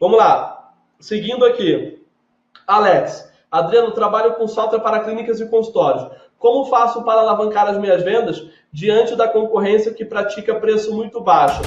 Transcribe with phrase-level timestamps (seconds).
[0.00, 0.74] Vamos lá.
[1.00, 2.00] Seguindo aqui.
[2.64, 6.08] Alex, Adriano, trabalho com software para clínicas e consultórios.
[6.38, 11.62] Como faço para alavancar as minhas vendas diante da concorrência que pratica preço muito baixo?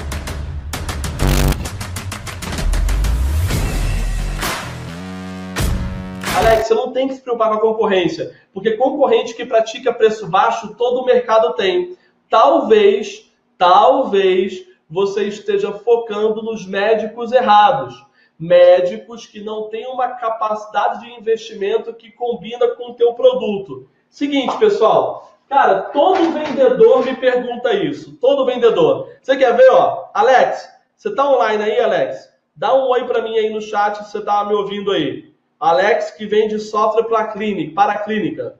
[6.38, 10.26] Alex, você não tem que se preocupar com a concorrência, porque concorrente que pratica preço
[10.29, 11.98] baixo, todo o mercado tem.
[12.29, 18.09] Talvez, talvez você esteja focando nos médicos errados.
[18.41, 23.88] Médicos que não têm uma capacidade de investimento que combina com o teu produto.
[24.09, 28.17] Seguinte, pessoal, cara, todo vendedor me pergunta isso.
[28.17, 29.16] Todo vendedor.
[29.21, 30.09] Você quer ver, ó?
[30.11, 32.33] Alex, você tá online aí, Alex?
[32.55, 35.31] Dá um oi para mim aí no chat se você tá me ouvindo aí.
[35.59, 38.59] Alex que vende software para clínica, para clínica.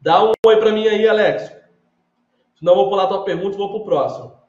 [0.00, 1.52] Dá um oi para mim aí, Alex.
[2.54, 4.45] Senão eu vou pular tua pergunta e vou pro próximo.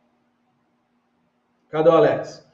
[1.70, 2.46] Cadê o Alex?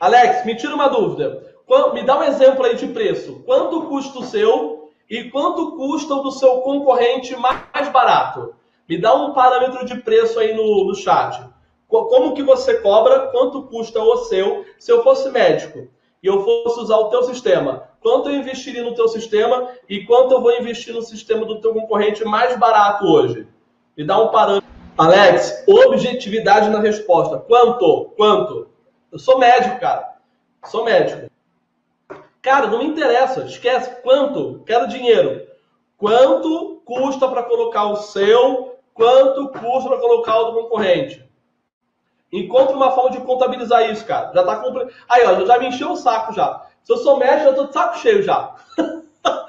[0.00, 1.52] Alex, me tira uma dúvida.
[1.92, 3.42] Me dá um exemplo aí de preço.
[3.44, 8.54] Quanto custa o seu e quanto custa o do seu concorrente mais barato?
[8.88, 11.46] Me dá um parâmetro de preço aí no, no chat.
[11.86, 13.28] Como que você cobra?
[13.28, 14.64] Quanto custa o seu?
[14.78, 15.88] Se eu fosse médico
[16.22, 20.32] e eu fosse usar o teu sistema, quanto eu investiria no teu sistema e quanto
[20.32, 23.46] eu vou investir no sistema do teu concorrente mais barato hoje?
[23.96, 24.71] Me dá um parâmetro.
[24.96, 27.38] Alex, objetividade na resposta.
[27.38, 28.12] Quanto?
[28.16, 28.68] Quanto?
[29.10, 30.16] Eu sou médico, cara.
[30.66, 31.30] Sou médico.
[32.42, 33.44] Cara, não me interessa.
[33.44, 34.02] Esquece.
[34.02, 34.62] Quanto?
[34.66, 35.46] Quero dinheiro.
[35.96, 38.76] Quanto custa para colocar o seu?
[38.92, 41.24] Quanto custa para colocar o do concorrente?
[42.30, 44.32] Encontre uma forma de contabilizar isso, cara.
[44.34, 44.88] Já tá compre...
[45.08, 46.66] Aí, ó, já me encheu o saco já.
[46.82, 48.54] Se eu sou médico, eu tô de saco cheio já.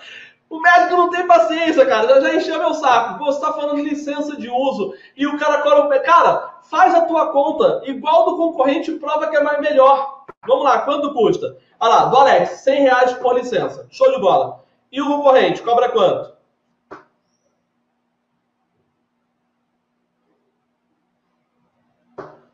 [0.54, 2.22] o médico não tem paciência, cara.
[2.22, 3.18] Já, encheu meu saco.
[3.18, 6.00] Pô, você tá falando de licença de uso e o cara cobra.
[6.02, 10.26] Cara, faz a tua conta igual do concorrente prova que é mais melhor.
[10.48, 11.58] Vamos lá, quanto custa?
[11.80, 13.88] Olha lá, do Alex, 100 reais por licença.
[13.90, 14.64] Show de bola.
[14.92, 16.34] E o concorrente, cobra quanto?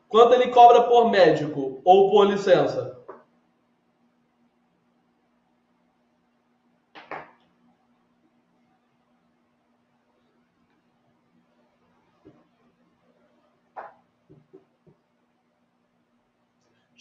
[0.08, 2.98] Quanto ele cobra por médico ou por licença?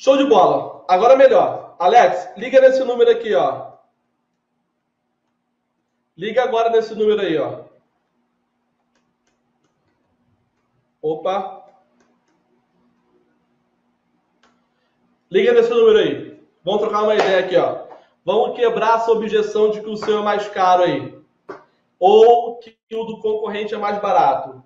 [0.10, 0.84] Show de bola.
[0.88, 1.76] Agora melhor.
[1.78, 3.74] Alex, liga nesse número aqui, ó.
[6.18, 7.66] Liga agora nesse número aí, ó.
[11.00, 11.64] Opa.
[15.30, 16.44] Liga nesse número aí.
[16.64, 17.86] Vamos trocar uma ideia aqui, ó.
[18.26, 21.24] Vamos quebrar essa objeção de que o seu é mais caro aí.
[22.00, 24.64] Ou que o do concorrente é mais barato.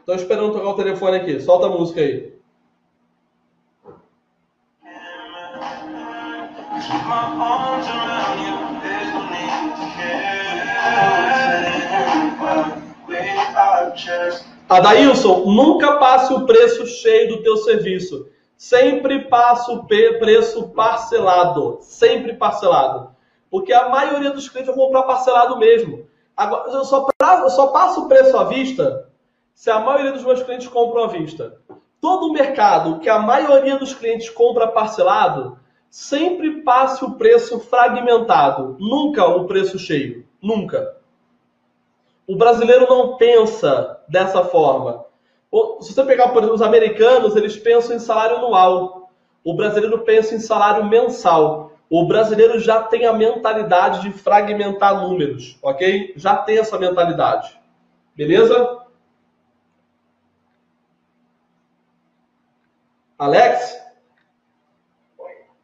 [0.00, 1.40] Estou esperando tocar o telefone aqui.
[1.40, 2.41] Solta a música aí.
[14.68, 18.26] Adailson, nunca passe o preço cheio do teu serviço.
[18.56, 21.78] Sempre passe o preço parcelado.
[21.80, 23.10] Sempre parcelado.
[23.50, 26.06] Porque a maioria dos clientes vão comprar parcelado mesmo.
[26.36, 29.08] Agora, eu só, eu só passo o preço à vista
[29.54, 31.58] se a maioria dos meus clientes compram à vista.
[32.00, 35.58] Todo mercado que a maioria dos clientes compra parcelado,
[35.92, 38.78] sempre passe o preço fragmentado.
[38.80, 40.26] Nunca o preço cheio.
[40.40, 40.96] Nunca.
[42.26, 45.04] O brasileiro não pensa dessa forma.
[45.82, 49.10] Se você pegar, por exemplo, os americanos, eles pensam em salário anual.
[49.44, 51.72] O brasileiro pensa em salário mensal.
[51.90, 56.14] O brasileiro já tem a mentalidade de fragmentar números, ok?
[56.16, 57.60] Já tem essa mentalidade.
[58.16, 58.78] Beleza?
[63.18, 63.81] Alex?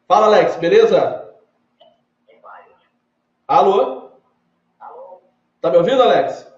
[0.09, 1.37] Fala, Alex, beleza?
[3.47, 4.11] Alô?
[4.81, 5.21] Alô?
[5.61, 6.51] Tá me ouvindo, Alex?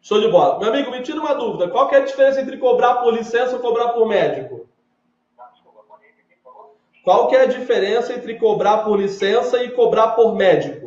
[0.00, 0.58] Show de bola.
[0.58, 1.68] Meu amigo, me tira uma dúvida.
[1.68, 4.66] Qual é a diferença entre cobrar por licença ou cobrar por médico?
[7.04, 10.85] Qual que é a diferença entre cobrar por licença e cobrar por médico?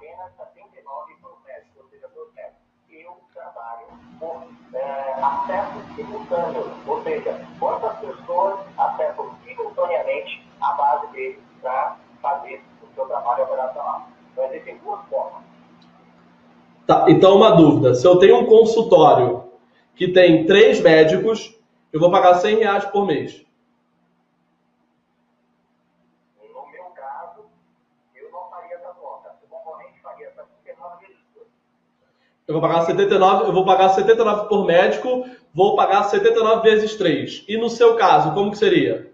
[0.00, 2.70] Apenas 79 processos, ou seja, processos.
[2.90, 3.86] Eu trabalho
[4.18, 4.42] por
[4.74, 12.94] é, acesso simultâneo, ou seja, quantas pessoas acessam simultaneamente a base dele para fazer o
[12.94, 14.08] seu trabalho operacional.
[14.32, 15.42] Então, existem duas forma.
[16.86, 17.94] Tá, então uma dúvida.
[17.94, 19.44] Se eu tenho um consultório
[19.94, 21.56] que tem três médicos,
[21.92, 23.44] eu vou pagar 100 reais por mês.
[26.38, 27.46] No meu caso,
[28.14, 29.34] eu não faria essa conta.
[29.42, 31.48] O concorrente faria essa 79 vezes duas.
[32.46, 37.44] Eu vou pagar 79, eu vou pagar 79 por médico, vou pagar 79 vezes 3.
[37.48, 39.12] E no seu caso, como que seria?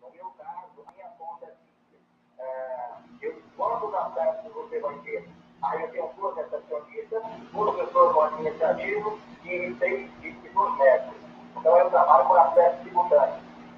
[0.00, 3.20] No meu caso, a minha conta simples.
[3.20, 5.28] Eu, quando dá certo, você vai ter.
[5.62, 7.22] Aí eu tenho duas recepcionistas,
[7.52, 11.07] duas pessoas no administrativo e seis e médicos.
[11.58, 13.34] Então eu trabalho por acesso simultâneo.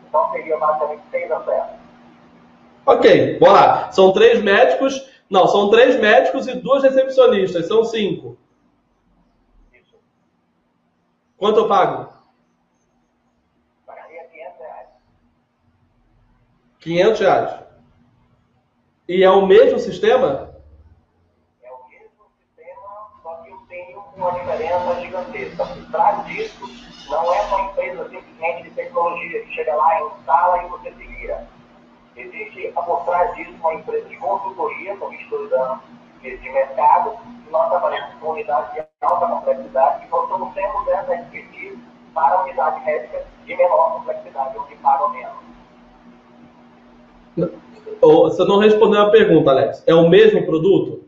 [0.08, 1.80] Então seria basicamente seis acessos.
[2.86, 3.92] Ok, bora lá.
[3.92, 5.08] São três médicos.
[5.28, 7.68] Não, são três médicos e duas recepcionistas.
[7.68, 8.36] São cinco.
[9.72, 9.94] Isso.
[11.36, 12.12] Quanto eu pago?
[13.86, 14.88] Pagaria 500 reais.
[16.80, 17.60] 500 reais.
[19.08, 20.54] E é o mesmo sistema?
[21.62, 23.42] É o mesmo sistema, só
[23.90, 25.66] tenho uma diferença gigantesca.
[25.66, 26.64] Por trás disso,
[27.08, 31.46] não é uma empresa simplesmente de tecnologia que chega lá, instala e você se vira.
[32.16, 35.80] Existe por trás disso uma empresa de consultoria, com 22 anos
[36.22, 37.16] de mercado,
[37.50, 41.78] nós trabalhamos com unidades de alta complexidade e nós tendo essa expertise
[42.12, 45.50] para unidade médica de menor complexidade, onde pagam menos.
[48.00, 49.82] Você não respondeu a pergunta, Alex.
[49.86, 51.04] É o mesmo produto?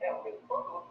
[0.00, 0.86] É o mesmo produto.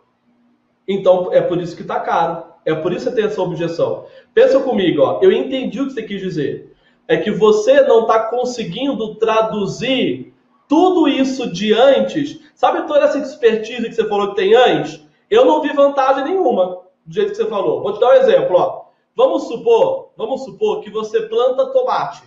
[0.88, 2.44] Então é por isso que está caro.
[2.64, 4.06] É por isso que tem essa objeção.
[4.34, 5.20] Pensa comigo, ó.
[5.22, 6.76] Eu entendi o que você quis dizer.
[7.08, 10.34] É que você não está conseguindo traduzir
[10.68, 12.40] tudo isso de antes.
[12.56, 15.06] Sabe toda essa expertise que você falou que tem antes?
[15.30, 17.82] Eu não vi vantagem nenhuma do jeito que você falou.
[17.82, 18.86] Vou te dar um exemplo, ó.
[19.16, 22.24] Vamos supor, vamos supor que você planta tomate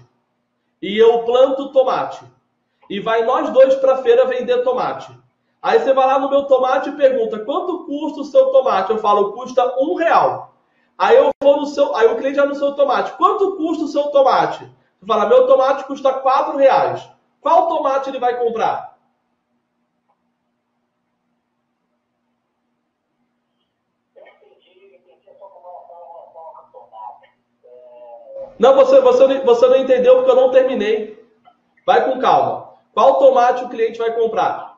[0.81, 2.25] e eu planto tomate
[2.89, 5.13] e vai nós dois para a feira vender tomate.
[5.63, 8.91] Aí você vai lá no meu tomate e pergunta quanto custa o seu tomate?
[8.91, 10.55] Eu falo, custa um real.
[10.97, 13.13] Aí eu vou no seu, aí o cliente vai no seu tomate.
[13.13, 14.65] Quanto custa o seu tomate?
[15.01, 17.09] Você fala, meu tomate custa quatro reais.
[17.41, 18.99] Qual tomate ele vai comprar?
[28.59, 31.25] Não, você, você, você não entendeu porque eu não terminei.
[31.87, 32.75] Vai com calma.
[32.93, 34.77] Qual tomate o cliente vai comprar?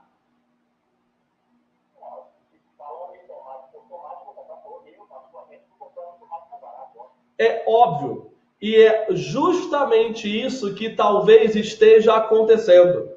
[2.77, 6.61] Falando de tomate, o tomate vou comprar por mil, particularmente, vou comprar um tomate mais
[6.61, 6.91] barato.
[6.99, 7.07] ó.
[7.41, 8.33] É óbvio.
[8.61, 13.09] E é justamente isso que talvez esteja acontecendo.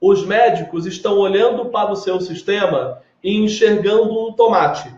[0.00, 4.92] Os médicos estão olhando para o seu sistema e enxergando um tomate.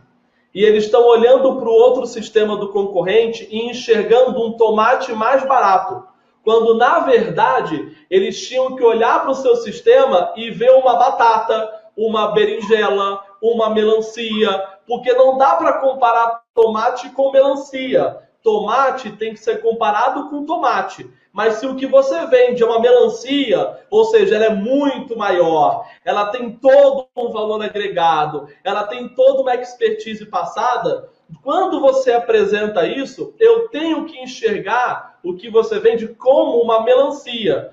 [0.54, 5.46] E eles estão olhando para o outro sistema do concorrente e enxergando um tomate mais
[5.46, 6.02] barato.
[6.42, 11.70] Quando, na verdade, eles tinham que olhar para o seu sistema e ver uma batata,
[11.94, 18.29] uma berinjela, uma melancia, porque não dá para comparar tomate com melancia.
[18.42, 21.08] Tomate tem que ser comparado com tomate.
[21.32, 25.86] Mas se o que você vende é uma melancia, ou seja, ela é muito maior,
[26.04, 31.08] ela tem todo um valor agregado, ela tem toda uma expertise passada,
[31.42, 37.70] quando você apresenta isso, eu tenho que enxergar o que você vende como uma melancia.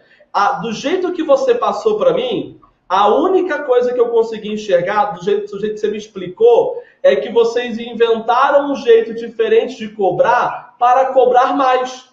[0.61, 5.23] Do jeito que você passou para mim, a única coisa que eu consegui enxergar, do
[5.23, 9.87] jeito, do jeito que você me explicou, é que vocês inventaram um jeito diferente de
[9.87, 12.09] cobrar para cobrar mais.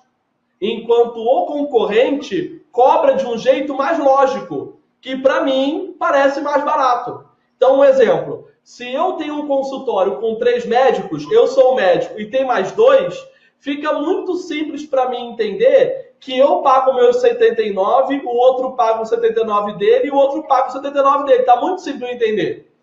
[0.61, 7.25] Enquanto o concorrente cobra de um jeito mais lógico, que para mim parece mais barato.
[7.57, 12.21] Então, um exemplo: se eu tenho um consultório com três médicos, eu sou o médico
[12.21, 13.21] e tem mais dois,
[13.59, 19.03] fica muito simples para mim entender que eu pago o meu 79, o outro paga
[19.03, 21.43] o 79 dele e o outro paga o 79 dele.
[21.43, 22.74] Tá muito simples de entender.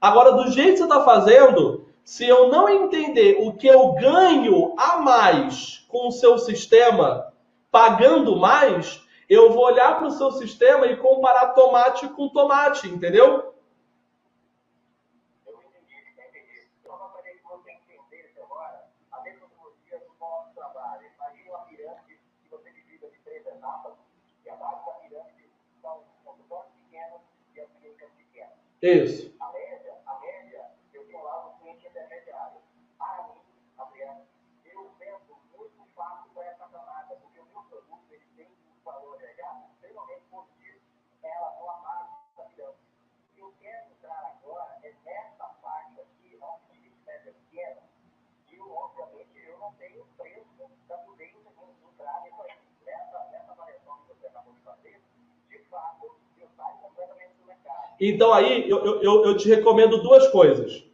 [0.00, 4.74] Agora, do jeito que você está fazendo, se eu não entender o que eu ganho
[4.78, 7.32] a mais com o seu sistema,
[7.70, 13.54] pagando mais, eu vou olhar para o seu sistema e comparar tomate com tomate, entendeu?
[15.46, 16.68] Eu entendi, eu entendi.
[16.84, 21.06] Eu gostaria que você entendesse agora a metodologia do nosso trabalho.
[21.16, 23.94] Imagine uma pirâmide que você divida de três etapas,
[24.44, 25.50] e a base da pirâmide
[25.82, 27.20] são consultórios pequenos
[27.54, 28.52] e as clínicas pequenas.
[28.80, 29.34] Isso.
[29.40, 32.58] A média, a média, eu tenho lá um cliente intermediário.
[32.96, 33.40] Para mim,
[33.76, 34.20] Adriano,
[34.64, 39.14] eu vendo muito fácil para essa camada, porque o meu produto ele tem um valor
[39.14, 40.78] agregado extremamente positivo
[41.24, 42.78] em relação à base da pirâmide.
[43.32, 47.82] O que eu quero entrar agora é nessa faixa aqui, onde existe média pequena,
[48.52, 49.64] e eu, obviamente eu
[57.98, 60.84] Então aí eu, eu, eu te recomendo duas coisas.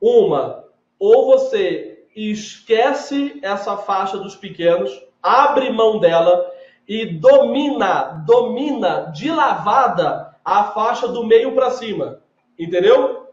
[0.00, 0.64] Uma,
[0.98, 4.90] ou você esquece essa faixa dos pequenos,
[5.22, 6.50] abre mão dela
[6.88, 12.22] e domina, domina de lavada a faixa do meio para cima.
[12.58, 13.26] Entendeu?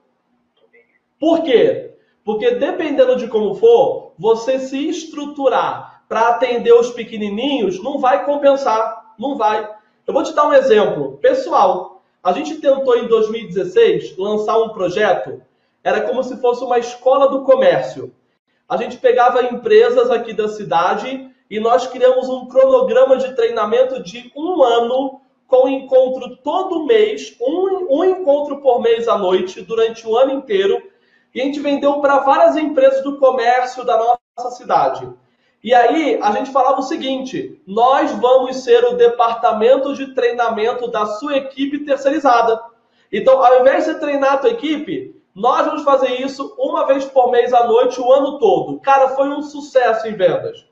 [1.20, 1.93] Por quê?
[2.24, 9.14] Porque dependendo de como for, você se estruturar para atender os pequenininhos não vai compensar,
[9.18, 9.70] não vai.
[10.06, 12.02] Eu vou te dar um exemplo pessoal.
[12.24, 15.42] A gente tentou em 2016 lançar um projeto,
[15.84, 18.14] era como se fosse uma escola do comércio.
[18.68, 24.32] A gente pegava empresas aqui da cidade e nós criamos um cronograma de treinamento de
[24.36, 30.18] um ano com encontro todo mês, um, um encontro por mês à noite, durante o
[30.18, 30.82] ano inteiro.
[31.34, 35.10] E a gente vendeu para várias empresas do comércio da nossa cidade.
[35.64, 41.06] E aí a gente falava o seguinte: nós vamos ser o departamento de treinamento da
[41.06, 42.62] sua equipe terceirizada.
[43.12, 47.32] Então, ao invés de treinar a tua equipe, nós vamos fazer isso uma vez por
[47.32, 48.80] mês à noite o ano todo.
[48.82, 50.68] Cara, foi um sucesso em vendas.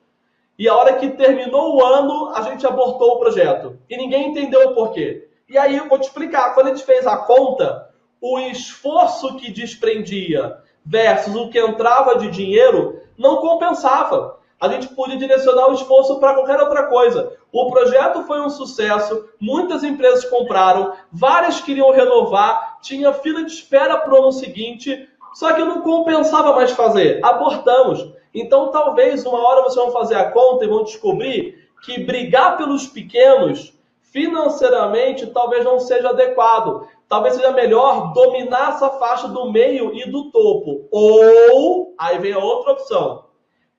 [0.57, 3.79] E a hora que terminou o ano, a gente abortou o projeto.
[3.89, 5.27] E ninguém entendeu o porquê.
[5.49, 6.53] E aí eu vou te explicar.
[6.53, 7.89] Quando a gente fez a conta,
[8.21, 14.39] o esforço que desprendia versus o que entrava de dinheiro não compensava.
[14.59, 17.35] A gente podia direcionar o esforço para qualquer outra coisa.
[17.51, 23.97] O projeto foi um sucesso, muitas empresas compraram, várias queriam renovar, tinha fila de espera
[23.97, 27.19] para o ano seguinte, só que não compensava mais fazer.
[27.25, 28.13] Abortamos.
[28.33, 32.85] Então, talvez uma hora vocês vão fazer a conta e vão descobrir que brigar pelos
[32.85, 33.73] pequenos
[34.11, 36.87] financeiramente talvez não seja adequado.
[37.11, 40.87] Talvez seja melhor dominar essa faixa do meio e do topo.
[40.89, 43.25] Ou, aí vem a outra opção.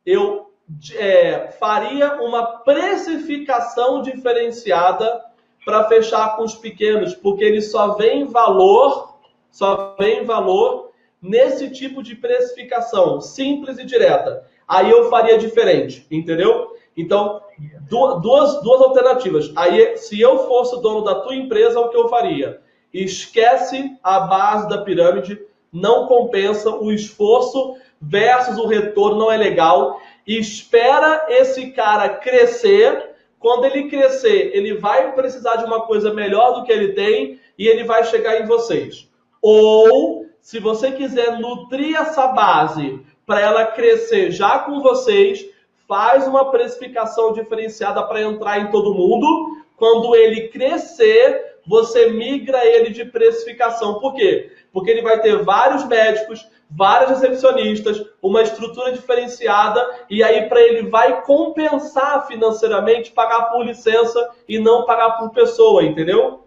[0.05, 0.51] Eu
[0.95, 5.19] é, faria uma precificação diferenciada
[5.65, 9.15] para fechar com os pequenos, porque eles só vêm valor,
[9.51, 10.91] só vem valor
[11.23, 14.47] nesse tipo de precificação simples e direta.
[14.69, 16.77] Aí eu faria diferente, entendeu?
[16.95, 17.41] Então,
[17.89, 19.51] duas, duas alternativas.
[19.57, 22.61] Aí, se eu fosse dono da tua empresa, o que eu faria?
[22.93, 25.41] Esquece a base da pirâmide,
[25.73, 30.01] não compensa o esforço versus o retorno não é legal.
[30.27, 33.11] Espera esse cara crescer.
[33.39, 37.67] Quando ele crescer, ele vai precisar de uma coisa melhor do que ele tem e
[37.67, 39.09] ele vai chegar em vocês.
[39.41, 45.47] Ou se você quiser nutrir essa base para ela crescer já com vocês,
[45.89, 49.57] faz uma precificação diferenciada para entrar em todo mundo.
[49.77, 53.99] Quando ele crescer, você migra ele de precificação.
[53.99, 54.53] Por quê?
[54.73, 60.89] Porque ele vai ter vários médicos, várias recepcionistas, uma estrutura diferenciada e aí para ele
[60.89, 66.45] vai compensar financeiramente pagar por licença e não pagar por pessoa, entendeu?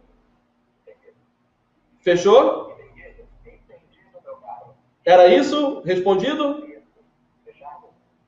[1.99, 2.75] Fechou?
[5.03, 5.81] Era isso?
[5.85, 6.65] Respondido?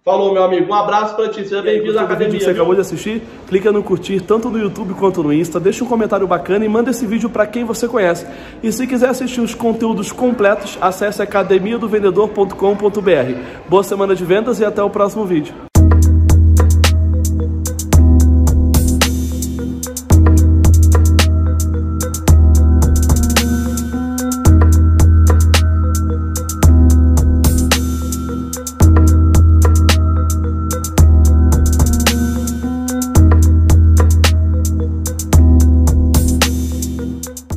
[0.08, 0.72] Falou, meu amigo.
[0.72, 1.44] Um abraço para ti.
[1.44, 2.32] Seja bem-vindo à academia.
[2.32, 2.62] Que você viu?
[2.62, 5.60] acabou de assistir, clica no curtir tanto no YouTube quanto no Insta.
[5.60, 8.26] Deixa um comentário bacana e manda esse vídeo para quem você conhece.
[8.64, 13.68] E se quiser assistir os conteúdos completos, acesse academiadovendedor.com.br.
[13.68, 15.54] Boa semana de vendas e até o próximo vídeo.